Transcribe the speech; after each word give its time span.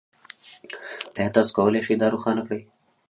ایا 1.17 1.29
تاسو 1.35 1.51
کولی 1.57 1.81
شئ 1.85 1.95
دا 2.01 2.07
روښانه 2.13 2.41
کړئ؟ 2.47 2.61